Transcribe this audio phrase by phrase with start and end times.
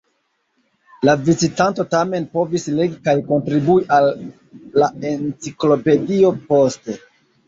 [1.07, 4.07] La vizitanto tamen povis legi kaj kontribui al
[4.85, 6.97] la enciklopedio poste.